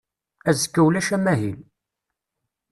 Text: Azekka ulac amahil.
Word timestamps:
Azekka 0.49 0.81
ulac 0.87 1.07
amahil. 1.15 1.57